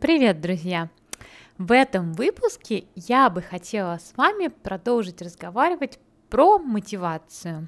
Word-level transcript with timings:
Привет, 0.00 0.40
друзья! 0.40 0.90
В 1.58 1.72
этом 1.72 2.12
выпуске 2.12 2.84
я 2.94 3.28
бы 3.28 3.42
хотела 3.42 3.98
с 3.98 4.16
вами 4.16 4.46
продолжить 4.46 5.20
разговаривать 5.20 5.98
про 6.30 6.60
мотивацию. 6.60 7.66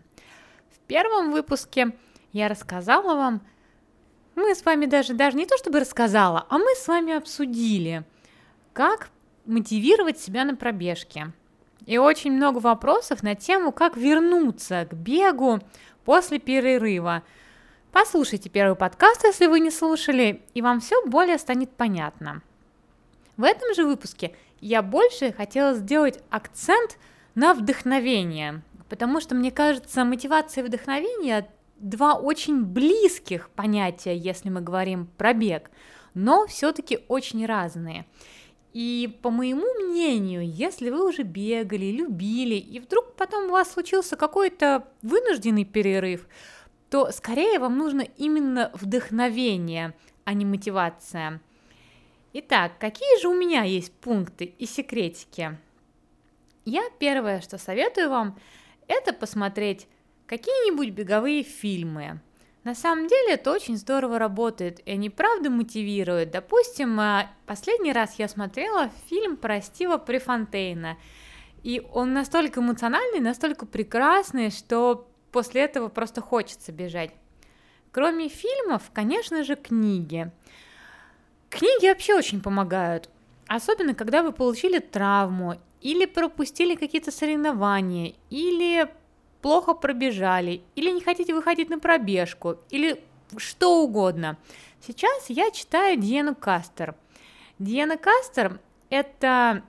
В 0.71 0.79
первом 0.87 1.32
выпуске 1.32 1.90
я 2.32 2.46
рассказала 2.46 3.16
вам, 3.16 3.43
мы 4.37 4.54
с 4.54 4.64
вами 4.64 4.87
даже, 4.87 5.14
даже 5.14 5.37
не 5.37 5.45
то 5.45 5.58
чтобы 5.58 5.80
рассказала, 5.80 6.46
а 6.48 6.58
мы 6.58 6.72
с 6.77 6.87
вами 6.87 7.14
обсудили, 7.14 8.04
как 8.74 9.10
мотивировать 9.44 10.20
себя 10.20 10.44
на 10.44 10.54
пробежке. 10.54 11.32
И 11.84 11.98
очень 11.98 12.30
много 12.30 12.58
вопросов 12.58 13.24
на 13.24 13.34
тему, 13.34 13.72
как 13.72 13.96
вернуться 13.96 14.86
к 14.88 14.94
бегу 14.94 15.58
после 16.04 16.38
перерыва– 16.38 17.24
Послушайте 17.93 18.48
первый 18.48 18.77
подкаст, 18.77 19.25
если 19.25 19.46
вы 19.46 19.59
не 19.59 19.72
слушали, 19.72 20.43
и 20.54 20.62
вам 20.62 20.79
все 20.79 21.04
более 21.07 21.39
станет 21.39 21.72
понятно. 21.72 22.40
В 23.36 23.43
этом 23.43 23.75
же 23.75 23.84
выпуске 23.84 24.36
я 24.61 24.80
больше 24.80 25.32
хотела 25.32 25.75
сделать 25.75 26.22
акцент 26.30 26.99
на 27.35 27.53
вдохновение, 27.53 28.63
потому 28.89 29.21
что, 29.21 29.35
мне 29.35 29.50
кажется, 29.50 30.04
мотивация 30.04 30.63
и 30.63 30.68
вдохновение 30.68 31.50
два 31.79 32.14
очень 32.14 32.62
близких 32.62 33.50
понятия, 33.50 34.16
если 34.16 34.50
мы 34.50 34.61
говорим 34.61 35.08
про 35.19 35.33
бег, 35.33 35.69
но 36.14 36.47
все-таки 36.47 37.00
очень 37.08 37.44
разные. 37.44 38.06
И 38.72 39.19
по 39.20 39.30
моему 39.30 39.66
мнению, 39.88 40.48
если 40.48 40.91
вы 40.91 41.08
уже 41.08 41.25
бегали, 41.25 41.86
любили, 41.86 42.55
и 42.55 42.78
вдруг 42.78 43.16
потом 43.16 43.47
у 43.47 43.50
вас 43.50 43.72
случился 43.72 44.14
какой-то 44.14 44.86
вынужденный 45.02 45.64
перерыв, 45.64 46.28
то 46.91 47.12
скорее 47.12 47.58
вам 47.58 47.78
нужно 47.78 48.03
именно 48.03 48.70
вдохновение, 48.75 49.94
а 50.25 50.34
не 50.34 50.44
мотивация. 50.44 51.41
Итак, 52.33 52.72
какие 52.78 53.20
же 53.20 53.28
у 53.28 53.34
меня 53.34 53.62
есть 53.62 53.92
пункты 53.92 54.44
и 54.44 54.66
секретики? 54.66 55.56
Я 56.64 56.83
первое, 56.98 57.41
что 57.41 57.58
советую 57.58 58.11
вам, 58.11 58.38
это 58.88 59.12
посмотреть 59.12 59.86
какие-нибудь 60.27 60.91
беговые 60.91 61.42
фильмы. 61.42 62.20
На 62.62 62.74
самом 62.74 63.06
деле 63.06 63.34
это 63.34 63.52
очень 63.52 63.77
здорово 63.77 64.18
работает, 64.18 64.80
и 64.86 64.91
они 64.92 65.11
правда 65.11 65.48
мотивируют. 65.48 66.30
Допустим, 66.30 67.00
а, 67.00 67.30
последний 67.46 67.92
раз 67.92 68.18
я 68.18 68.28
смотрела 68.28 68.91
фильм 69.08 69.36
про 69.36 69.61
Стива 69.62 69.96
Префонтейна, 69.96 70.98
и 71.62 71.83
он 71.92 72.12
настолько 72.12 72.61
эмоциональный, 72.61 73.20
настолько 73.20 73.64
прекрасный, 73.64 74.50
что 74.50 75.09
после 75.33 75.62
этого 75.62 75.89
просто 75.89 76.20
хочется 76.20 76.73
бежать. 76.73 77.11
Кроме 77.92 78.28
фильмов, 78.28 78.91
конечно 78.92 79.42
же, 79.45 79.56
книги. 79.56 80.31
Книги 81.48 81.89
вообще 81.89 82.14
очень 82.14 82.41
помогают, 82.41 83.11
особенно 83.48 83.95
когда 83.95 84.23
вы 84.23 84.33
получили 84.33 84.78
травму 84.78 85.56
или 85.81 86.05
пропустили 86.06 86.77
какие-то 86.77 87.11
соревнования, 87.11 88.14
или 88.28 88.89
плохо 89.42 89.75
пробежали, 89.75 90.62
или 90.77 90.91
не 90.91 91.01
хотите 91.01 91.34
выходить 91.34 91.70
на 91.70 91.78
пробежку, 91.78 92.58
или 92.70 93.03
что 93.36 93.83
угодно. 93.83 94.36
Сейчас 94.86 95.28
я 95.28 95.51
читаю 95.51 95.98
Диану 95.98 96.34
Кастер. 96.34 96.95
Диана 97.58 97.97
Кастер– 97.97 98.61
это 98.91 99.62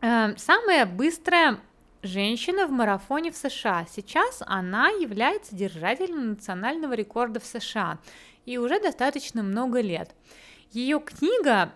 э, 0.00 0.36
самая 0.36 0.86
быстрая 0.86 1.60
женщина 2.04 2.66
в 2.66 2.70
марафоне 2.70 3.30
в 3.30 3.36
США. 3.36 3.86
Сейчас 3.90 4.42
она 4.46 4.88
является 4.88 5.54
держателем 5.54 6.30
национального 6.30 6.92
рекорда 6.92 7.40
в 7.40 7.44
США 7.44 7.98
и 8.46 8.58
уже 8.58 8.80
достаточно 8.80 9.42
много 9.42 9.80
лет. 9.80 10.14
Ее 10.70 11.00
книга 11.00 11.72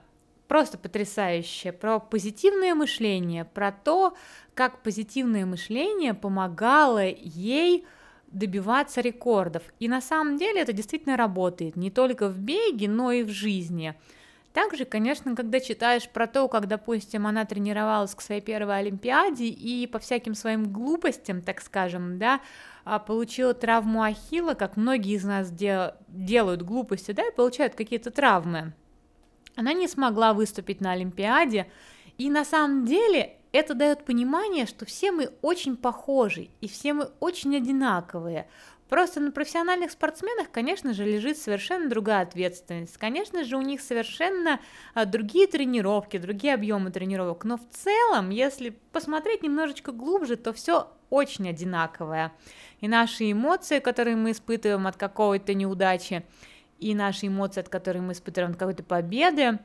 просто 0.48 0.78
потрясающая 0.78 1.72
про 1.72 2.00
позитивное 2.00 2.74
мышление, 2.74 3.44
про 3.44 3.70
то, 3.70 4.14
как 4.54 4.82
позитивное 4.82 5.46
мышление 5.46 6.14
помогало 6.14 7.04
ей 7.04 7.86
добиваться 8.26 9.00
рекордов. 9.00 9.62
И 9.78 9.88
на 9.88 10.00
самом 10.00 10.36
деле 10.36 10.60
это 10.60 10.72
действительно 10.72 11.16
работает 11.16 11.76
не 11.76 11.90
только 11.90 12.28
в 12.28 12.38
беге, 12.38 12.88
но 12.88 13.12
и 13.12 13.22
в 13.22 13.30
жизни. 13.30 13.94
Также, 14.52 14.84
конечно, 14.84 15.36
когда 15.36 15.60
читаешь 15.60 16.08
про 16.08 16.26
то, 16.26 16.48
как, 16.48 16.66
допустим, 16.66 17.26
она 17.26 17.44
тренировалась 17.44 18.14
к 18.14 18.20
своей 18.20 18.40
первой 18.40 18.78
Олимпиаде 18.78 19.46
и 19.46 19.86
по 19.86 19.98
всяким 19.98 20.34
своим 20.34 20.72
глупостям, 20.72 21.42
так 21.42 21.60
скажем, 21.60 22.18
да, 22.18 22.40
а, 22.84 22.98
получила 22.98 23.52
травму 23.52 24.02
Ахилла, 24.02 24.54
как 24.54 24.76
многие 24.76 25.14
из 25.14 25.24
нас 25.24 25.50
дел- 25.50 25.92
делают 26.08 26.62
глупости, 26.62 27.12
да, 27.12 27.28
и 27.28 27.34
получают 27.34 27.74
какие-то 27.74 28.10
травмы. 28.10 28.72
Она 29.54 29.72
не 29.74 29.86
смогла 29.88 30.32
выступить 30.32 30.80
на 30.80 30.92
Олимпиаде, 30.92 31.70
и 32.16 32.30
на 32.30 32.44
самом 32.44 32.86
деле 32.86 33.36
это 33.52 33.74
дает 33.74 34.04
понимание, 34.04 34.66
что 34.66 34.86
все 34.86 35.12
мы 35.12 35.30
очень 35.42 35.76
похожи, 35.76 36.48
и 36.60 36.68
все 36.68 36.92
мы 36.92 37.10
очень 37.20 37.56
одинаковые. 37.56 38.48
Просто 38.88 39.20
на 39.20 39.32
профессиональных 39.32 39.90
спортсменах, 39.90 40.50
конечно 40.50 40.94
же, 40.94 41.04
лежит 41.04 41.36
совершенно 41.36 41.90
другая 41.90 42.22
ответственность. 42.22 42.96
Конечно 42.96 43.44
же, 43.44 43.56
у 43.56 43.60
них 43.60 43.82
совершенно 43.82 44.60
а, 44.94 45.04
другие 45.04 45.46
тренировки, 45.46 46.16
другие 46.16 46.54
объемы 46.54 46.90
тренировок. 46.90 47.44
Но 47.44 47.58
в 47.58 47.68
целом, 47.70 48.30
если 48.30 48.70
посмотреть 48.92 49.42
немножечко 49.42 49.92
глубже, 49.92 50.36
то 50.36 50.52
все 50.52 50.90
очень 51.10 51.48
одинаковое. 51.48 52.32
И 52.80 52.88
наши 52.88 53.30
эмоции, 53.30 53.78
которые 53.78 54.16
мы 54.16 54.30
испытываем 54.30 54.86
от 54.86 54.96
какой-то 54.96 55.52
неудачи, 55.52 56.24
и 56.78 56.94
наши 56.94 57.26
эмоции, 57.26 57.60
от 57.60 57.68
которых 57.68 58.02
мы 58.02 58.12
испытываем 58.12 58.52
от 58.52 58.58
какой-то 58.58 58.84
победы, 58.84 59.58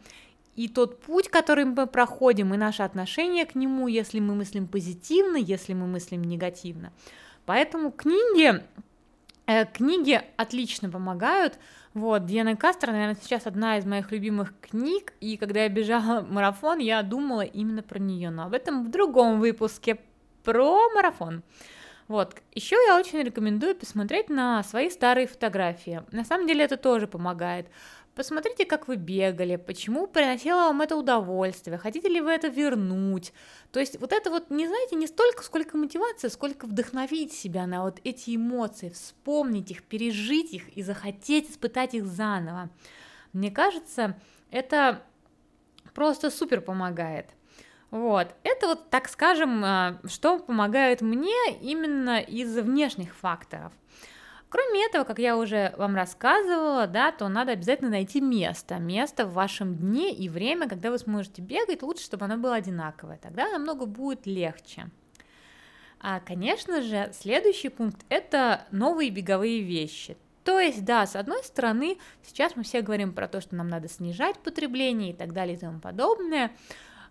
и 0.55 0.67
тот 0.67 1.01
путь, 1.01 1.29
который 1.29 1.65
мы 1.65 1.87
проходим, 1.87 2.53
и 2.53 2.57
наше 2.57 2.83
отношение 2.83 3.45
к 3.45 3.55
нему, 3.55 3.87
если 3.87 4.19
мы 4.19 4.35
мыслим 4.35 4.67
позитивно, 4.67 5.37
если 5.37 5.73
мы 5.73 5.87
мыслим 5.87 6.23
негативно. 6.23 6.91
Поэтому 7.45 7.91
книги 7.91 8.61
книги 9.73 10.21
отлично 10.37 10.89
помогают. 10.89 11.59
Вот, 11.93 12.25
Диана 12.25 12.55
Кастер, 12.55 12.91
наверное, 12.91 13.17
сейчас 13.21 13.45
одна 13.45 13.77
из 13.77 13.85
моих 13.85 14.11
любимых 14.11 14.53
книг, 14.61 15.13
и 15.19 15.37
когда 15.37 15.63
я 15.63 15.69
бежала 15.69 16.21
марафон, 16.21 16.79
я 16.79 17.03
думала 17.03 17.41
именно 17.41 17.83
про 17.83 17.99
нее, 17.99 18.31
но 18.31 18.45
об 18.45 18.53
этом 18.53 18.83
в 18.83 18.89
другом 18.89 19.39
выпуске 19.39 19.99
про 20.43 20.89
марафон. 20.95 21.43
Вот, 22.07 22.35
еще 22.53 22.75
я 22.87 22.97
очень 22.97 23.21
рекомендую 23.21 23.75
посмотреть 23.75 24.29
на 24.29 24.61
свои 24.63 24.89
старые 24.89 25.27
фотографии. 25.27 26.03
На 26.11 26.25
самом 26.25 26.47
деле 26.47 26.65
это 26.65 26.75
тоже 26.75 27.07
помогает. 27.07 27.67
Посмотрите, 28.15 28.65
как 28.65 28.87
вы 28.87 28.95
бегали, 28.95 29.55
почему 29.55 30.05
приносило 30.05 30.67
вам 30.67 30.81
это 30.81 30.95
удовольствие, 30.95 31.79
хотите 31.79 32.09
ли 32.09 32.21
вы 32.21 32.31
это 32.31 32.47
вернуть. 32.47 33.33
То 33.71 33.79
есть 33.79 33.99
вот 33.99 34.13
это 34.13 34.29
вот, 34.29 34.51
не 34.51 34.67
знаете, 34.67 34.95
не 34.95 35.07
столько, 35.07 35.41
сколько 35.41 35.77
мотивация, 35.77 36.29
сколько 36.29 36.67
вдохновить 36.67 37.33
себя 37.33 37.65
на 37.65 37.83
вот 37.83 37.99
эти 38.03 38.35
эмоции, 38.35 38.89
вспомнить 38.89 39.71
их, 39.71 39.81
пережить 39.83 40.53
их 40.53 40.69
и 40.77 40.83
захотеть 40.83 41.49
испытать 41.49 41.95
их 41.95 42.05
заново. 42.05 42.69
Мне 43.33 43.49
кажется, 43.49 44.15
это 44.51 45.01
просто 45.95 46.29
супер 46.29 46.61
помогает. 46.61 47.31
Вот, 47.89 48.27
это 48.43 48.67
вот, 48.67 48.89
так 48.91 49.09
скажем, 49.09 49.63
а, 49.65 49.99
что 50.05 50.37
помогает 50.37 51.01
мне 51.01 51.35
именно 51.61 52.19
из 52.19 52.55
внешних 52.57 53.15
факторов. 53.15 53.71
Кроме 54.53 54.85
этого, 54.85 55.03
как 55.03 55.17
я 55.17 55.35
уже 55.35 55.73
вам 55.77 55.95
рассказывала, 55.95 56.85
да, 56.85 57.11
то 57.11 57.27
надо 57.27 57.53
обязательно 57.53 57.89
найти 57.89 58.21
место, 58.21 58.75
место 58.75 59.25
в 59.25 59.33
вашем 59.33 59.75
дне 59.75 60.13
и 60.13 60.29
время, 60.29 60.69
когда 60.69 60.91
вы 60.91 60.99
сможете 60.99 61.41
бегать, 61.41 61.81
лучше, 61.81 62.03
чтобы 62.03 62.25
оно 62.25 62.37
было 62.37 62.53
одинаковое, 62.53 63.17
тогда 63.17 63.49
намного 63.49 63.87
будет 63.87 64.27
легче. 64.27 64.91
А, 65.99 66.19
конечно 66.19 66.83
же, 66.83 67.11
следующий 67.19 67.69
пункт– 67.69 68.05
это 68.09 68.67
новые 68.69 69.09
беговые 69.09 69.63
вещи. 69.63 70.17
То 70.43 70.59
есть, 70.59 70.85
да, 70.85 71.07
с 71.07 71.15
одной 71.15 71.43
стороны, 71.43 71.97
сейчас 72.21 72.55
мы 72.55 72.61
все 72.61 72.81
говорим 72.81 73.11
про 73.11 73.27
то, 73.27 73.41
что 73.41 73.55
нам 73.55 73.69
надо 73.69 73.89
снижать 73.89 74.37
потребление 74.37 75.13
и 75.13 75.15
так 75.15 75.33
далее 75.33 75.57
и 75.57 75.59
тому 75.59 75.79
подобное, 75.79 76.51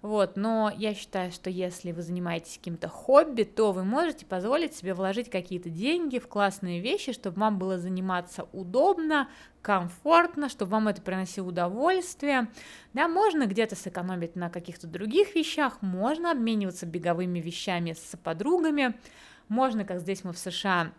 вот, 0.03 0.37
но 0.37 0.73
я 0.77 0.95
считаю, 0.95 1.31
что 1.31 1.49
если 1.49 1.93
вы 1.93 2.03
занимаетесь 2.03 2.59
каким-то 2.59 2.89
хобби, 2.89 3.45
то 3.45 3.71
вы 3.71 3.85
можете 3.85 4.27
позволить 4.27 4.75
себе 4.75 4.95
вложить 4.95 5.31
какие-то 5.31 5.71
деньги 5.71 6.19
в 6.19 6.27
классные 6.27 6.81
вещи, 6.81 7.13
чтобы 7.13 7.39
вам 7.41 7.57
было 7.57 7.79
заниматься 7.79 8.49
удобно, 8.53 9.29
комфортно, 9.63 10.49
чтобы 10.49 10.73
вам 10.73 10.89
это 10.89 11.01
приносило 11.03 11.47
удовольствие. 11.47 12.49
Да, 12.95 13.07
можно 13.07 13.47
где-то 13.47 13.77
сэкономить 13.77 14.35
на 14.35 14.51
каких-то 14.51 14.89
других 14.89 15.37
вещах, 15.37 15.81
можно 15.83 16.33
обмениваться 16.33 16.85
беговыми 16.85 17.39
вещами 17.39 17.93
с 17.93 18.17
подругами, 18.25 18.99
можно, 19.47 19.85
как 19.85 20.01
здесь 20.01 20.25
мы 20.25 20.33
в 20.33 20.39
США, 20.39 20.93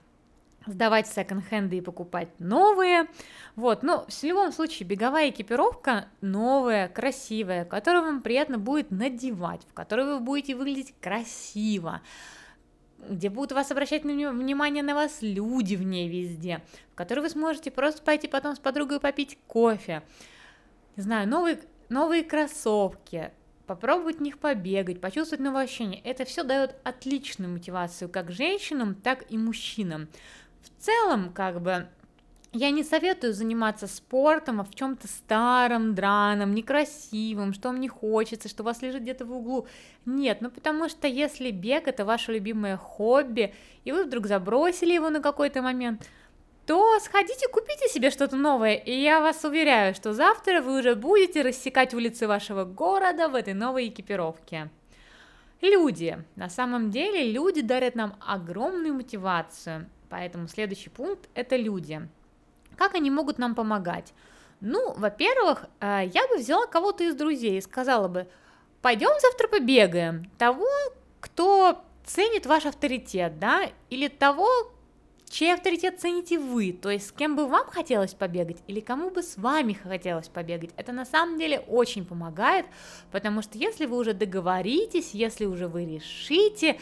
сдавать 0.66 1.08
секонд-хенды 1.08 1.78
и 1.78 1.82
покупать 1.82 2.30
новые. 2.40 3.08
Вот, 3.56 3.84
но 3.84 4.06
в 4.08 4.24
любом 4.24 4.52
случае 4.52 4.88
беговая 4.88 5.30
экипировка 5.30 6.08
новая, 6.22 6.88
красивая, 6.88 7.66
которую 7.66 8.04
вам 8.04 8.22
приятно 8.22 8.58
будет 8.58 8.92
надевать, 8.92 9.62
в 9.70 9.74
которой 9.74 10.06
вы 10.06 10.20
будете 10.20 10.56
выглядеть 10.56 10.94
красиво, 11.02 12.02
где 13.10 13.30
будут 13.30 13.52
вас 13.52 13.72
обращать 13.72 14.04
внимание 14.04 14.84
на 14.84 14.96
вас 14.96 15.20
люди 15.22 15.76
в 15.76 15.84
ней 15.84 16.08
везде, 16.08 16.62
в 16.94 16.96
которой 16.96 17.22
вы 17.22 17.30
сможете 17.30 17.72
просто 17.72 18.02
пойти 18.02 18.28
потом 18.28 18.56
с 18.56 18.60
подругой 18.60 19.00
попить 19.00 19.38
кофе. 19.48 20.04
Не 20.96 21.04
знаю, 21.04 21.28
новый 21.28 21.58
новые 21.90 22.24
кроссовки, 22.24 23.32
попробовать 23.68 24.18
в 24.18 24.22
них 24.22 24.40
побегать, 24.40 25.00
почувствовать 25.00 25.44
новые 25.44 25.66
ощущения. 25.66 26.02
Это 26.04 26.26
все 26.26 26.44
дает 26.44 26.76
отличную 26.84 27.52
мотивацию 27.52 28.10
как 28.10 28.32
женщинам, 28.32 28.96
так 28.96 29.32
и 29.32 29.38
мужчинам. 29.38 30.08
В 30.64 30.84
целом, 30.84 31.32
как 31.34 31.62
бы, 31.62 31.88
я 32.54 32.70
не 32.70 32.84
советую 32.84 33.34
заниматься 33.34 33.88
спортом 33.88 34.62
а 34.62 34.64
в 34.64 34.76
чем-то 34.76 35.08
старом, 35.08 35.96
драном, 35.96 36.54
некрасивом, 36.54 37.54
что 37.54 37.70
вам 37.70 37.80
не 37.80 37.88
хочется, 37.88 38.48
что 38.48 38.62
у 38.62 38.66
вас 38.66 38.82
лежит 38.82 39.02
где-то 39.02 39.26
в 39.26 39.34
углу. 39.34 39.68
Нет, 40.06 40.38
ну 40.42 40.52
потому 40.52 40.88
что 40.88 41.08
если 41.08 41.50
бег 41.50 41.88
это 41.88 42.06
ваше 42.06 42.32
любимое 42.32 42.78
хобби, 42.78 43.54
и 43.86 43.92
вы 43.92 44.04
вдруг 44.04 44.28
забросили 44.28 44.94
его 44.94 45.10
на 45.10 45.20
какой-то 45.20 45.64
момент, 45.64 46.08
то 46.68 47.00
сходите, 47.00 47.48
купите 47.48 47.90
себе 47.90 48.12
что-то 48.12 48.38
новое, 48.38 48.76
и 48.76 49.02
я 49.02 49.20
вас 49.20 49.44
уверяю, 49.44 49.96
что 49.96 50.14
завтра 50.14 50.62
вы 50.62 50.80
уже 50.80 50.96
будете 50.96 51.42
рассекать 51.42 51.94
улицы 51.94 52.28
вашего 52.28 52.64
города 52.64 53.28
в 53.28 53.36
этой 53.36 53.54
новой 53.54 53.88
экипировке. 53.88 54.70
Люди. 55.62 56.24
На 56.36 56.50
самом 56.50 56.92
деле 56.92 57.32
люди 57.32 57.62
дарят 57.62 57.96
нам 57.96 58.16
огромную 58.20 58.94
мотивацию, 58.94 59.90
поэтому 60.14 60.48
следующий 60.48 60.92
пункт– 60.92 61.28
это 61.34 61.56
люди. 61.56 62.08
Как 62.78 62.94
они 62.94 63.10
могут 63.10 63.40
нам 63.40 63.56
помогать? 63.56 64.14
Ну, 64.62 64.94
во-первых, 64.94 65.66
э, 65.80 66.04
я 66.14 66.28
бы 66.28 66.38
взяла 66.38 66.68
кого-то 66.68 67.04
из 67.04 67.16
друзей 67.16 67.58
и 67.58 67.62
сказала 67.62 68.08
бы, 68.08 68.28
пойдем 68.84 69.10
завтра 69.20 69.48
побегаем. 69.48 70.30
Того, 70.38 70.68
кто 71.20 71.84
ценит 72.06 72.46
ваш 72.46 72.68
авторитет, 72.68 73.40
да, 73.40 73.64
или 73.90 74.08
того, 74.08 74.48
чей 75.32 75.52
авторитет 75.52 76.00
цените 76.00 76.38
вы, 76.38 76.74
то 76.74 76.92
есть 76.92 77.08
с 77.08 77.12
кем 77.12 77.36
бы 77.36 77.48
вам 77.48 77.66
хотелось 77.72 78.14
побегать 78.14 78.58
или 78.68 78.82
кому 78.82 79.10
бы 79.10 79.24
с 79.24 79.36
вами 79.36 79.74
хотелось 79.74 80.28
побегать. 80.28 80.70
Это 80.78 80.92
на 80.92 81.06
самом 81.06 81.40
деле 81.40 81.62
очень 81.62 82.06
помогает, 82.06 82.68
потому 83.12 83.42
что 83.42 83.58
если 83.58 83.88
вы 83.88 83.98
уже 83.98 84.14
договоритесь, 84.14 85.16
если 85.16 85.46
уже 85.46 85.68
вы 85.68 85.86
решите, 85.86 86.78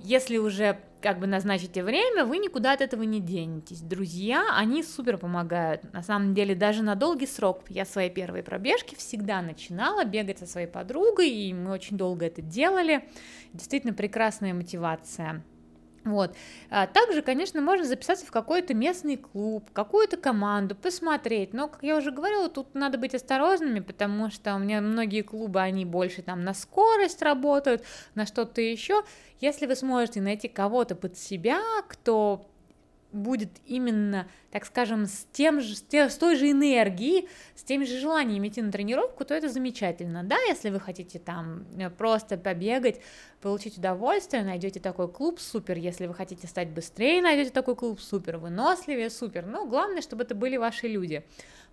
если 0.00 0.36
уже 0.36 0.78
как 1.00 1.20
бы 1.20 1.26
назначите 1.26 1.82
время, 1.84 2.24
вы 2.24 2.38
никуда 2.38 2.72
от 2.72 2.80
этого 2.80 3.02
не 3.02 3.20
денетесь. 3.20 3.80
Друзья, 3.80 4.46
они 4.56 4.82
супер 4.82 5.16
помогают. 5.16 5.92
На 5.92 6.02
самом 6.02 6.34
деле, 6.34 6.54
даже 6.54 6.82
на 6.82 6.94
долгий 6.94 7.26
срок. 7.26 7.62
Я 7.68 7.84
свои 7.84 8.10
первые 8.10 8.42
пробежки 8.42 8.94
всегда 8.96 9.40
начинала 9.40 10.04
бегать 10.04 10.38
со 10.38 10.46
своей 10.46 10.66
подругой, 10.66 11.30
и 11.30 11.54
мы 11.54 11.70
очень 11.70 11.96
долго 11.96 12.26
это 12.26 12.42
делали. 12.42 13.08
Действительно 13.52 13.94
прекрасная 13.94 14.54
мотивация. 14.54 15.42
Вот. 16.04 16.34
А 16.70 16.86
также, 16.86 17.22
конечно, 17.22 17.60
можно 17.60 17.84
записаться 17.84 18.24
в 18.26 18.30
какой-то 18.30 18.74
местный 18.74 19.16
клуб, 19.16 19.70
какую-то 19.72 20.16
команду, 20.16 20.74
посмотреть. 20.74 21.52
Но, 21.52 21.68
как 21.68 21.82
я 21.82 21.96
уже 21.96 22.10
говорила, 22.10 22.48
тут 22.48 22.74
надо 22.74 22.98
быть 22.98 23.14
осторожными, 23.14 23.80
потому 23.80 24.30
что 24.30 24.54
у 24.54 24.58
меня 24.58 24.80
многие 24.80 25.22
клубы, 25.22 25.60
они 25.60 25.84
больше 25.84 26.22
там 26.22 26.44
на 26.44 26.54
скорость 26.54 27.22
работают, 27.22 27.84
на 28.14 28.26
что-то 28.26 28.60
еще. 28.60 29.02
Если 29.40 29.66
вы 29.66 29.76
сможете 29.76 30.20
найти 30.20 30.48
кого-то 30.48 30.94
под 30.94 31.18
себя, 31.18 31.60
кто 31.88 32.48
будет 33.12 33.50
именно, 33.66 34.28
так 34.50 34.66
скажем, 34.66 35.06
с, 35.06 35.26
тем 35.32 35.60
же, 35.60 35.74
с, 35.74 35.82
те, 35.82 36.08
с 36.08 36.16
той 36.16 36.36
же 36.36 36.50
энергией, 36.50 37.28
с 37.54 37.62
теми 37.62 37.84
же 37.84 37.98
желаниями 37.98 38.48
идти 38.48 38.60
на 38.60 38.70
тренировку, 38.70 39.24
то 39.24 39.34
это 39.34 39.48
замечательно. 39.48 40.22
Да, 40.24 40.36
если 40.48 40.70
вы 40.70 40.80
хотите 40.80 41.18
там 41.18 41.64
э, 41.78 41.90
просто 41.90 42.36
побегать, 42.36 43.00
получить 43.40 43.78
удовольствие, 43.78 44.42
найдете 44.42 44.80
такой 44.80 45.10
клуб, 45.10 45.40
супер. 45.40 45.78
Если 45.78 46.06
вы 46.06 46.14
хотите 46.14 46.46
стать 46.46 46.68
быстрее, 46.68 47.22
найдете 47.22 47.50
такой 47.50 47.76
клуб, 47.76 48.00
супер. 48.00 48.38
Выносливее, 48.38 49.10
супер. 49.10 49.46
Но 49.46 49.66
главное, 49.66 50.02
чтобы 50.02 50.24
это 50.24 50.34
были 50.34 50.56
ваши 50.56 50.88
люди. 50.88 51.24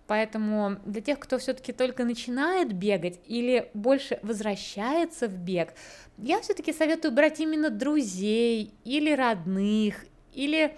Поэтому 0.06 0.76
для 0.84 1.00
тех, 1.00 1.18
кто 1.18 1.38
все-таки 1.38 1.72
только 1.72 2.04
начинает 2.04 2.72
бегать 2.72 3.20
или 3.26 3.70
больше 3.74 4.20
возвращается 4.22 5.26
в 5.26 5.36
бег, 5.36 5.74
я 6.18 6.40
все-таки 6.40 6.72
советую 6.72 7.12
брать 7.12 7.40
именно 7.40 7.70
друзей 7.70 8.72
или 8.84 9.12
родных, 9.12 10.06
или 10.32 10.76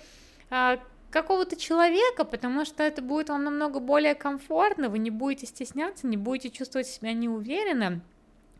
какого-то 1.10 1.56
человека, 1.56 2.24
потому 2.24 2.64
что 2.64 2.82
это 2.82 3.02
будет 3.02 3.28
вам 3.28 3.44
намного 3.44 3.80
более 3.80 4.14
комфортно, 4.14 4.88
вы 4.88 4.98
не 4.98 5.10
будете 5.10 5.46
стесняться, 5.46 6.06
не 6.06 6.16
будете 6.16 6.50
чувствовать 6.50 6.86
себя 6.86 7.12
неуверенно, 7.12 8.02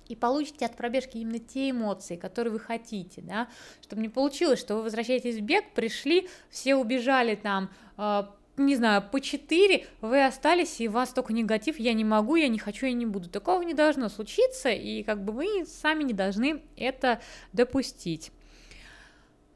и 0.09 0.17
получите 0.17 0.65
от 0.65 0.75
пробежки 0.75 1.19
именно 1.19 1.39
те 1.39 1.71
эмоции, 1.71 2.17
которые 2.17 2.53
вы 2.53 2.61
хотите, 2.61 3.21
да, 3.21 3.49
чтобы 3.83 4.03
не 4.03 4.09
получилось, 4.09 4.59
что 4.59 4.77
вы 4.77 4.83
возвращаетесь 4.85 5.37
в 5.37 5.43
бег, 5.43 5.65
пришли, 5.75 6.29
все 6.49 6.77
убежали 6.77 7.35
там, 7.35 7.71
э, 7.99 8.23
не 8.57 8.75
знаю, 8.75 9.03
по 9.03 9.21
4, 9.21 9.87
вы 10.01 10.25
остались, 10.25 10.81
и 10.81 10.89
у 10.89 10.93
вас 10.93 11.11
только 11.11 11.33
негатив, 11.33 11.79
я 11.79 11.93
не 11.93 12.05
могу, 12.05 12.37
я 12.37 12.49
не 12.49 12.59
хочу, 12.59 12.87
я 12.87 12.93
не 12.93 13.07
буду. 13.07 13.29
Такого 13.29 13.63
не 13.63 13.75
должно 13.75 14.09
случиться, 14.09 14.71
и 14.71 15.03
как 15.03 15.23
бы 15.23 15.33
вы 15.33 15.67
сами 15.67 16.03
не 16.03 16.15
должны 16.15 16.63
это 16.77 17.21
допустить. 17.53 18.33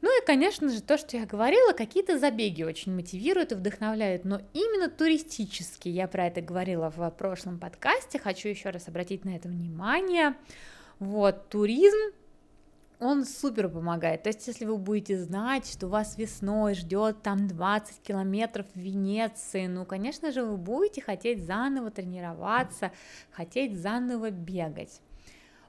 Ну 0.02 0.20
и, 0.20 0.26
конечно 0.26 0.68
же, 0.68 0.82
то, 0.82 0.98
что 0.98 1.16
я 1.16 1.26
говорила, 1.26 1.72
какие-то 1.72 2.18
забеги 2.18 2.64
очень 2.64 2.92
мотивируют 2.92 3.52
и 3.52 3.54
вдохновляют, 3.54 4.24
но 4.24 4.40
именно 4.52 4.90
туристические, 4.90 5.94
я 5.94 6.08
про 6.08 6.26
это 6.26 6.40
говорила 6.40 6.90
в 6.90 7.08
прошлом 7.10 7.60
подкасте, 7.60 8.18
хочу 8.18 8.48
еще 8.48 8.70
раз 8.70 8.88
обратить 8.88 9.24
на 9.24 9.36
это 9.36 9.48
внимание. 9.48 10.34
Вот, 10.98 11.48
туризм, 11.48 11.98
он 12.98 13.24
супер 13.24 13.68
помогает. 13.68 14.24
То 14.24 14.30
есть, 14.30 14.46
если 14.48 14.64
вы 14.64 14.76
будете 14.76 15.18
знать, 15.18 15.66
что 15.66 15.86
вас 15.86 16.18
весной 16.18 16.74
ждет 16.74 17.22
там 17.22 17.46
20 17.46 18.02
километров 18.02 18.66
в 18.74 18.78
Венеции, 18.78 19.66
ну, 19.66 19.84
конечно 19.84 20.32
же, 20.32 20.44
вы 20.44 20.56
будете 20.56 21.00
хотеть 21.00 21.44
заново 21.44 21.92
тренироваться, 21.92 22.90
хотеть 23.30 23.80
заново 23.80 24.30
бегать. 24.30 25.00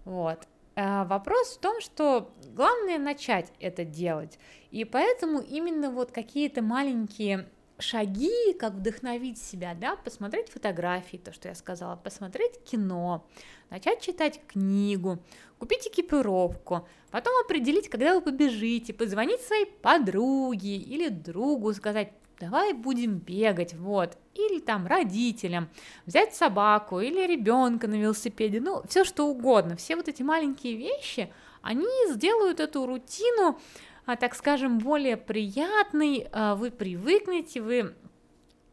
Вот. 0.06 0.40
А, 0.76 1.06
вопрос 1.06 1.56
в 1.56 1.60
том, 1.60 1.82
что 1.82 2.34
главное 2.56 2.98
начать 2.98 3.52
это 3.60 3.86
делать, 3.86 4.40
и 4.72 4.86
поэтому 4.86 5.40
именно 5.40 5.92
вот 5.92 6.12
какие-то 6.12 6.64
маленькие 6.64 7.48
шаги, 7.78 8.54
как 8.60 8.74
вдохновить 8.74 9.38
себя, 9.38 9.76
да, 9.76 9.96
посмотреть 9.96 10.50
фотографии, 10.50 11.18
то, 11.18 11.32
что 11.34 11.50
я 11.50 11.56
сказала, 11.56 11.96
посмотреть 11.96 12.64
кино, 12.64 13.28
начать 13.70 14.02
читать 14.02 14.42
книгу, 14.48 15.20
купить 15.60 15.88
экипировку, 15.88 16.88
потом 17.12 17.34
определить, 17.44 17.90
когда 17.90 18.16
вы 18.16 18.22
побежите, 18.22 18.94
позвонить 18.94 19.42
своей 19.42 19.66
подруге 19.66 20.78
или 20.78 21.10
другу, 21.10 21.74
сказать, 21.74 22.14
давай 22.44 22.74
будем 22.74 23.20
бегать, 23.20 23.74
вот, 23.74 24.18
или 24.34 24.60
там 24.60 24.86
родителям, 24.86 25.70
взять 26.06 26.36
собаку 26.36 27.00
или 27.00 27.26
ребенка 27.26 27.88
на 27.88 27.96
велосипеде, 27.96 28.60
ну, 28.60 28.84
все 28.88 29.06
что 29.06 29.28
угодно, 29.28 29.78
все 29.78 29.96
вот 29.96 30.10
эти 30.10 30.24
маленькие 30.24 30.76
вещи, 30.76 31.32
они 31.62 31.88
сделают 32.10 32.60
эту 32.60 32.86
рутину, 32.86 33.58
а, 34.06 34.18
так 34.18 34.36
скажем, 34.36 34.80
более 34.80 35.16
приятной, 35.16 36.28
а, 36.34 36.56
вы 36.56 36.70
привыкнете, 36.70 37.62
вы 37.62 37.96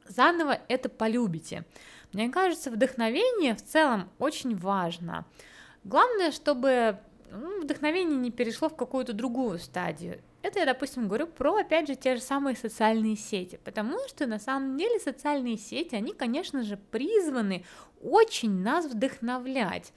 заново 0.08 0.58
это 0.68 0.88
полюбите. 0.88 1.64
Мне 2.12 2.28
кажется, 2.28 2.72
вдохновение 2.72 3.54
в 3.54 3.64
целом 3.64 4.10
очень 4.18 4.56
важно. 4.56 5.24
Главное, 5.84 6.32
чтобы 6.32 6.98
ну, 7.30 7.60
вдохновение 7.60 8.18
не 8.18 8.32
перешло 8.32 8.68
в 8.68 8.74
какую-то 8.74 9.12
другую 9.12 9.60
стадию. 9.60 10.20
Это 10.42 10.58
я, 10.60 10.66
допустим, 10.66 11.06
говорю 11.06 11.26
про, 11.26 11.56
опять 11.56 11.86
же, 11.86 11.96
те 11.96 12.16
же 12.16 12.22
самые 12.22 12.56
социальные 12.56 13.16
сети, 13.16 13.60
потому 13.62 13.98
что 14.08 14.26
на 14.26 14.38
самом 14.38 14.78
деле 14.78 14.98
социальные 14.98 15.58
сети, 15.58 15.94
они, 15.94 16.12
конечно 16.14 16.62
же, 16.62 16.78
призваны 16.78 17.64
очень 18.02 18.62
нас 18.62 18.86
вдохновлять. 18.86 19.92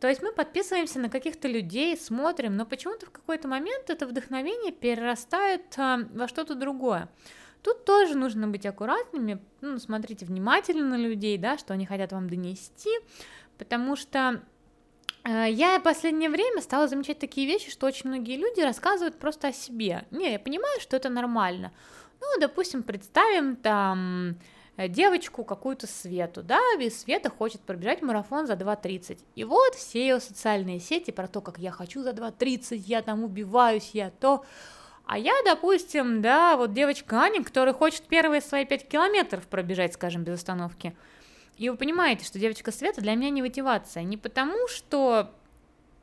То 0.00 0.08
есть 0.08 0.22
мы 0.22 0.32
подписываемся 0.32 0.98
на 0.98 1.08
каких-то 1.08 1.48
людей, 1.48 1.96
смотрим, 1.96 2.56
но 2.56 2.66
почему-то 2.66 3.06
в 3.06 3.10
какой-то 3.10 3.48
момент 3.48 3.88
это 3.88 4.06
вдохновение 4.06 4.72
перерастает 4.72 5.62
а, 5.78 6.00
во 6.12 6.28
что-то 6.28 6.54
другое. 6.54 7.08
Тут 7.62 7.84
тоже 7.84 8.16
нужно 8.16 8.46
быть 8.46 8.66
аккуратными, 8.66 9.40
ну, 9.60 9.78
смотрите 9.78 10.26
внимательно 10.26 10.84
на 10.90 10.96
людей, 10.96 11.38
да, 11.38 11.56
что 11.56 11.74
они 11.74 11.86
хотят 11.86 12.12
вам 12.12 12.28
донести, 12.28 12.90
потому 13.56 13.96
что 13.96 14.42
я 15.24 15.78
в 15.78 15.82
последнее 15.82 16.30
время 16.30 16.62
стала 16.62 16.86
замечать 16.86 17.18
такие 17.18 17.46
вещи, 17.46 17.70
что 17.70 17.86
очень 17.86 18.08
многие 18.08 18.36
люди 18.36 18.60
рассказывают 18.60 19.18
просто 19.18 19.48
о 19.48 19.52
себе. 19.52 20.04
Не, 20.10 20.32
я 20.32 20.38
понимаю, 20.38 20.80
что 20.80 20.96
это 20.96 21.08
нормально. 21.08 21.72
Ну, 22.20 22.26
допустим, 22.40 22.82
представим 22.82 23.56
там 23.56 24.36
э, 24.76 24.88
девочку 24.88 25.44
какую-то 25.44 25.86
Свету, 25.86 26.42
да, 26.42 26.60
и 26.80 26.90
Света 26.90 27.28
хочет 27.28 27.60
пробежать 27.60 28.02
марафон 28.02 28.46
за 28.46 28.54
2.30. 28.54 29.18
И 29.34 29.44
вот 29.44 29.74
все 29.74 30.00
ее 30.00 30.20
социальные 30.20 30.80
сети 30.80 31.10
про 31.10 31.26
то, 31.26 31.40
как 31.40 31.58
я 31.58 31.72
хочу 31.72 32.02
за 32.02 32.10
2.30, 32.10 32.76
я 32.86 33.02
там 33.02 33.24
убиваюсь, 33.24 33.90
я 33.92 34.10
то... 34.10 34.44
А 35.08 35.18
я, 35.18 35.34
допустим, 35.44 36.20
да, 36.20 36.56
вот 36.56 36.72
девочка 36.72 37.20
Аня, 37.20 37.44
которая 37.44 37.72
хочет 37.72 38.02
первые 38.02 38.40
свои 38.40 38.64
5 38.64 38.88
километров 38.88 39.46
пробежать, 39.46 39.94
скажем, 39.94 40.24
без 40.24 40.34
остановки– 40.34 40.96
и 41.56 41.68
вы 41.68 41.76
понимаете, 41.76 42.24
что 42.24 42.38
девочка 42.38 42.70
Света 42.70 43.00
для 43.00 43.14
меня 43.14 43.30
не 43.30 43.42
мотивация. 43.42 44.02
Не 44.02 44.16
потому, 44.16 44.68
что, 44.68 45.34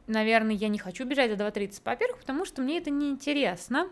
наверное, 0.07 0.55
я 0.55 0.67
не 0.67 0.79
хочу 0.79 1.05
бежать 1.05 1.29
за 1.29 1.37
2.30, 1.37 1.81
во-первых, 1.85 2.19
потому 2.19 2.45
что 2.45 2.61
мне 2.61 2.77
это 2.77 2.89
не 2.89 3.09
интересно. 3.09 3.89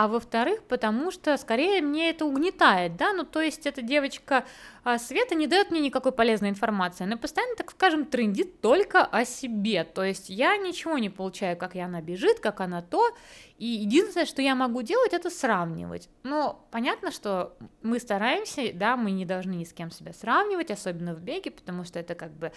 А 0.00 0.06
во-вторых, 0.06 0.62
потому 0.68 1.10
что 1.10 1.36
скорее 1.38 1.82
мне 1.82 2.10
это 2.10 2.24
угнетает, 2.24 2.96
да, 2.96 3.12
ну 3.12 3.24
то 3.24 3.40
есть 3.40 3.66
эта 3.66 3.82
девочка 3.82 4.44
а, 4.84 4.96
Света 4.96 5.34
не 5.34 5.48
дает 5.48 5.72
мне 5.72 5.80
никакой 5.80 6.12
полезной 6.12 6.50
информации, 6.50 7.02
она 7.02 7.16
постоянно, 7.16 7.56
так 7.56 7.72
скажем, 7.72 8.04
трендит 8.04 8.60
только 8.60 9.04
о 9.04 9.24
себе, 9.24 9.82
то 9.82 10.04
есть 10.04 10.30
я 10.30 10.56
ничего 10.56 10.98
не 10.98 11.10
получаю, 11.10 11.56
как 11.56 11.74
она 11.74 12.00
бежит, 12.00 12.38
как 12.38 12.60
она 12.60 12.80
то, 12.80 13.10
и 13.58 13.66
единственное, 13.66 14.26
что 14.26 14.40
я 14.40 14.54
могу 14.54 14.82
делать, 14.82 15.14
это 15.14 15.30
сравнивать. 15.30 16.08
Но 16.22 16.64
понятно, 16.70 17.10
что 17.10 17.56
мы 17.82 17.98
стараемся, 17.98 18.70
да, 18.72 18.96
мы 18.96 19.10
не 19.10 19.26
должны 19.26 19.54
ни 19.54 19.64
с 19.64 19.72
кем 19.72 19.90
себя 19.90 20.12
сравнивать, 20.12 20.70
особенно 20.70 21.12
в 21.12 21.22
беге, 21.22 21.50
потому 21.50 21.82
что 21.82 21.98
это 21.98 22.14
как 22.14 22.30
бы 22.30 22.52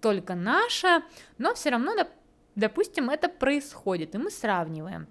только 0.00 0.34
наше, 0.34 1.02
но 1.36 1.52
все 1.54 1.68
равно, 1.68 1.92
допустим, 2.54 3.10
это 3.10 3.28
происходит, 3.28 4.14
и 4.14 4.18
мы 4.18 4.30
сравниваем. 4.30 5.08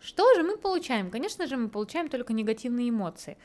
Что 0.00 0.34
же 0.34 0.42
мы 0.42 0.56
получаем? 0.56 1.10
Конечно 1.10 1.46
же, 1.46 1.56
мы 1.56 1.68
получаем 1.68 2.08
только 2.08 2.32
негативные 2.32 2.88
эмоции. 2.88 3.36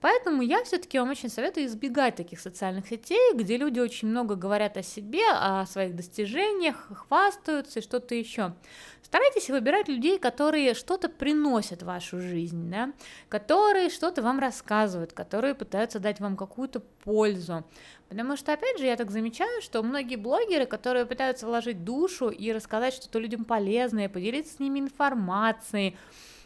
Поэтому 0.00 0.40
я 0.42 0.64
все-таки 0.64 0.98
вам 0.98 1.10
очень 1.10 1.28
советую 1.28 1.66
избегать 1.66 2.16
таких 2.16 2.40
социальных 2.40 2.88
сетей, 2.88 3.34
где 3.34 3.58
люди 3.58 3.80
очень 3.80 4.08
много 4.08 4.34
говорят 4.34 4.76
о 4.78 4.82
себе, 4.82 5.24
о 5.30 5.66
своих 5.66 5.94
достижениях, 5.94 6.88
хвастаются 6.90 7.80
и 7.80 7.82
что-то 7.82 8.14
еще. 8.14 8.54
Старайтесь 9.02 9.50
выбирать 9.50 9.88
людей, 9.88 10.18
которые 10.18 10.72
что-то 10.74 11.08
приносят 11.08 11.82
в 11.82 11.86
вашу 11.86 12.20
жизнь, 12.20 12.70
да? 12.70 12.92
которые 13.28 13.90
что-то 13.90 14.22
вам 14.22 14.38
рассказывают, 14.38 15.12
которые 15.12 15.54
пытаются 15.54 15.98
дать 15.98 16.20
вам 16.20 16.36
какую-то 16.36 16.80
пользу. 16.80 17.64
Потому 18.08 18.36
что, 18.36 18.52
опять 18.52 18.78
же, 18.78 18.86
я 18.86 18.96
так 18.96 19.10
замечаю, 19.10 19.60
что 19.62 19.82
многие 19.82 20.16
блогеры, 20.16 20.64
которые 20.64 21.06
пытаются 21.06 21.46
вложить 21.46 21.84
душу 21.84 22.28
и 22.28 22.52
рассказать 22.52 22.94
что-то 22.94 23.18
людям 23.18 23.44
полезное, 23.44 24.08
поделиться 24.08 24.54
с 24.54 24.58
ними 24.60 24.78
информацией, 24.78 25.96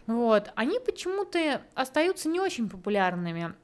вот, 0.06 0.52
они 0.54 0.78
почему-то 0.80 1.62
остаются 1.75 2.28
не 2.28 2.40
очень 2.40 2.68
популярными. 2.68 3.54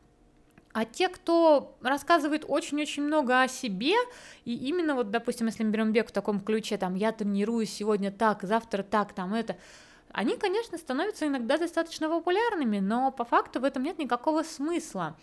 А 0.73 0.85
те, 0.85 1.09
кто 1.09 1.77
рассказывает 1.83 2.45
очень-очень 2.47 3.03
много 3.03 3.43
о 3.43 3.49
себе, 3.49 3.95
и 4.45 4.55
именно 4.55 4.95
вот, 4.95 5.11
допустим, 5.11 5.49
если 5.49 5.65
мы 5.65 5.71
берем 5.71 5.93
бег 5.93 6.09
в 6.09 6.13
таком 6.13 6.41
ключе, 6.41 6.79
там, 6.79 6.95
я 6.95 7.11
тренируюсь 7.11 7.73
сегодня 7.73 8.13
так, 8.13 8.43
завтра 8.45 8.85
так, 8.85 9.13
там, 9.13 9.35
это, 9.35 9.57
они, 10.13 10.37
конечно, 10.37 10.79
становятся 10.79 11.27
иногда 11.27 11.59
достаточно 11.59 12.09
популярными, 12.09 12.79
но 12.79 13.11
по 13.11 13.25
факту 13.25 13.61
в 13.61 13.65
этом 13.65 13.83
нет 13.83 13.99
никакого 13.99 14.45
смысла, 14.45 15.17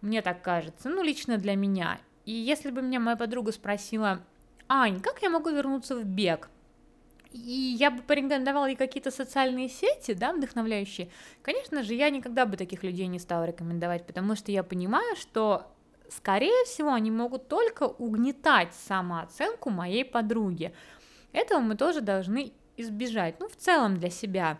мне 0.00 0.22
так 0.22 0.42
кажется, 0.42 0.88
ну, 0.88 1.02
лично 1.02 1.38
для 1.38 1.56
меня. 1.56 1.98
И 2.24 2.32
если 2.32 2.70
бы 2.70 2.80
меня 2.80 3.00
моя 3.00 3.16
подруга 3.16 3.50
спросила, 3.50 4.20
Ань, 4.68 5.00
как 5.00 5.22
я 5.22 5.28
могу 5.28 5.50
вернуться 5.50 5.96
в 5.96 6.04
бег? 6.04 6.48
И 7.34 7.76
я 7.78 7.90
бы 7.90 8.00
порекомендовала 8.02 8.66
ей 8.66 8.76
какие-то 8.76 9.10
социальные 9.10 9.68
сети, 9.68 10.14
да, 10.14 10.32
вдохновляющие, 10.32 11.10
конечно 11.42 11.82
же, 11.82 11.94
я 11.94 12.08
никогда 12.08 12.46
бы 12.46 12.56
таких 12.56 12.84
людей 12.84 13.08
не 13.08 13.18
стала 13.18 13.44
рекомендовать, 13.44 14.06
потому 14.06 14.36
что 14.36 14.52
я 14.52 14.62
понимаю, 14.62 15.16
что 15.16 15.66
скорее 16.08 16.64
всего, 16.64 16.92
они 16.92 17.10
могут 17.10 17.48
только 17.48 17.84
угнетать 17.84 18.72
самооценку 18.74 19.70
моей 19.70 20.04
подруги. 20.04 20.72
Этого 21.32 21.58
мы 21.58 21.74
тоже 21.74 22.00
должны 22.00 22.52
избежать, 22.76 23.40
ну, 23.40 23.48
в 23.48 23.56
целом 23.56 23.96
для 23.96 24.10
себя. 24.10 24.58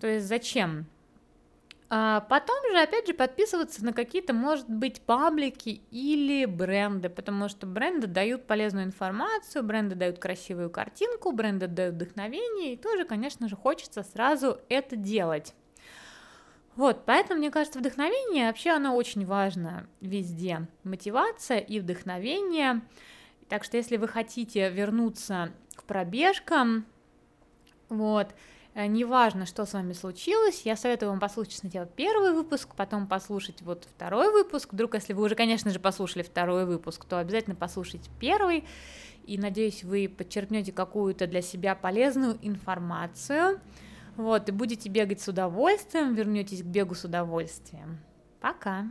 То 0.00 0.06
есть 0.06 0.26
зачем? 0.26 0.86
А 1.90 2.20
потом 2.20 2.56
же, 2.70 2.78
опять 2.78 3.06
же, 3.06 3.14
подписываться 3.14 3.84
на 3.84 3.92
какие-то, 3.92 4.32
может 4.32 4.68
быть, 4.68 5.02
паблики 5.02 5.82
или 5.90 6.46
бренды, 6.46 7.08
потому 7.08 7.48
что 7.48 7.66
бренды 7.66 8.06
дают 8.06 8.46
полезную 8.46 8.86
информацию, 8.86 9.62
бренды 9.62 9.94
дают 9.94 10.18
красивую 10.18 10.70
картинку, 10.70 11.32
бренды 11.32 11.68
дают 11.68 11.96
вдохновение, 11.96 12.72
и 12.72 12.76
тоже, 12.76 13.04
конечно 13.04 13.48
же, 13.48 13.56
хочется 13.56 14.02
сразу 14.02 14.58
это 14.68 14.96
делать. 14.96 15.54
Вот, 16.74 17.04
поэтому, 17.04 17.38
мне 17.38 17.50
кажется, 17.50 17.78
вдохновение 17.78 18.48
вообще 18.48 18.70
оно 18.70 18.96
очень 18.96 19.24
важно 19.24 19.86
везде. 20.00 20.66
Мотивация 20.82 21.58
и 21.58 21.78
вдохновение. 21.78 22.80
Так 23.48 23.62
что, 23.62 23.76
если 23.76 23.96
вы 23.96 24.08
хотите 24.08 24.70
вернуться 24.70 25.52
к 25.76 25.84
пробежкам, 25.84 26.86
вот, 27.88 28.34
неважно, 28.74 29.46
что 29.46 29.66
с 29.66 29.72
вами 29.72 29.92
случилось, 29.92 30.62
я 30.64 30.76
советую 30.76 31.10
вам 31.10 31.20
послушать 31.20 31.54
сначала 31.54 31.86
первый 31.86 32.32
выпуск, 32.32 32.74
потом 32.76 33.06
послушать 33.06 33.62
вот 33.62 33.84
второй 33.84 34.32
выпуск. 34.32 34.72
Вдруг, 34.72 34.94
если 34.94 35.12
вы 35.12 35.24
уже, 35.24 35.36
конечно 35.36 35.70
же, 35.70 35.78
послушали 35.78 36.22
второй 36.22 36.66
выпуск, 36.66 37.04
то 37.04 37.18
обязательно 37.18 37.54
послушайте 37.54 38.10
первый. 38.18 38.64
И 39.26 39.38
надеюсь, 39.38 39.84
вы 39.84 40.08
подчеркнете 40.08 40.72
какую-то 40.72 41.26
для 41.26 41.40
себя 41.40 41.74
полезную 41.74 42.36
информацию. 42.42 43.60
Вот, 44.16 44.48
и 44.48 44.52
будете 44.52 44.88
бегать 44.88 45.20
с 45.20 45.28
удовольствием, 45.28 46.14
вернетесь 46.14 46.62
к 46.62 46.66
бегу 46.66 46.94
с 46.94 47.04
удовольствием. 47.04 48.00
Пока! 48.40 48.86